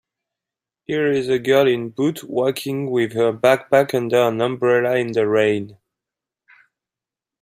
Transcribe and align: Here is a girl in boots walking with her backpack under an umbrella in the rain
Here 0.85 1.05
is 1.11 1.29
a 1.29 1.37
girl 1.37 1.67
in 1.67 1.89
boots 1.91 2.23
walking 2.23 2.89
with 2.89 3.13
her 3.13 3.31
backpack 3.31 3.93
under 3.93 4.17
an 4.29 4.41
umbrella 4.41 4.95
in 4.95 5.11
the 5.11 5.27
rain 5.27 5.77